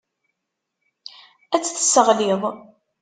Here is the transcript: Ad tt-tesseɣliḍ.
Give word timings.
Ad 1.55 1.61
tt-tesseɣliḍ. 1.63 2.41